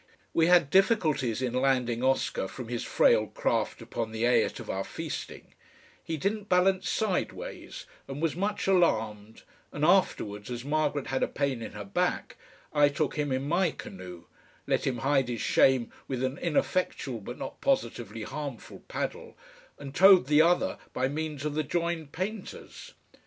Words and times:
We 0.33 0.47
had 0.47 0.71
difficulties 0.71 1.43
in 1.43 1.53
landing 1.53 2.01
Oscar 2.03 2.47
from 2.47 2.69
his 2.69 2.83
frail 2.83 3.27
craft 3.27 3.83
upon 3.83 4.11
the 4.11 4.25
ait 4.25 4.59
of 4.59 4.67
our 4.67 4.83
feasting, 4.83 5.53
he 6.03 6.17
didn't 6.17 6.49
balance 6.49 6.89
sideways 6.89 7.85
and 8.07 8.19
was 8.19 8.35
much 8.35 8.65
alarmed, 8.65 9.43
and 9.71 9.85
afterwards, 9.85 10.49
as 10.49 10.65
Margaret 10.65 11.05
had 11.05 11.21
a 11.21 11.27
pain 11.27 11.61
in 11.61 11.73
her 11.73 11.85
back, 11.85 12.35
I 12.73 12.89
took 12.89 13.15
him 13.15 13.31
in 13.31 13.47
my 13.47 13.69
canoe, 13.69 14.23
let 14.65 14.87
him 14.87 14.97
hide 15.05 15.29
his 15.29 15.41
shame 15.41 15.91
with 16.07 16.23
an 16.23 16.39
ineffectual 16.39 17.21
but 17.21 17.37
not 17.37 17.61
positively 17.61 18.23
harmful 18.23 18.79
paddle, 18.87 19.37
and 19.77 19.93
towed 19.93 20.25
the 20.25 20.41
other 20.41 20.79
by 20.93 21.09
means 21.09 21.45
of 21.45 21.53
the 21.53 21.61
joined 21.61 22.11
painters. 22.11 22.93